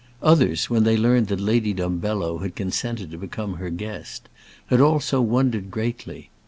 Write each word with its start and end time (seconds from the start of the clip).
Others, 0.23 0.67
when 0.67 0.83
they 0.83 0.97
learned 0.97 1.27
that 1.27 1.39
Lady 1.39 1.75
Dumbello 1.75 2.39
had 2.41 2.55
consented 2.55 3.11
to 3.11 3.19
become 3.19 3.57
her 3.57 3.69
guest, 3.69 4.29
had 4.65 4.81
also 4.81 5.21
wondered 5.21 5.69
greatly. 5.69 6.31